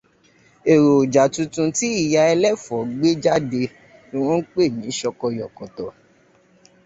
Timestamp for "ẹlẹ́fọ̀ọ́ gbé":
2.33-3.09